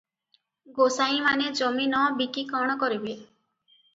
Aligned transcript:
ଗୋସାଇଁମାନେ 0.77 1.51
ଜମି 1.59 1.85
ନ 1.91 2.01
ବିକି 2.21 2.45
କ'ଣ 2.53 2.79
କରିବେ। 2.85 3.15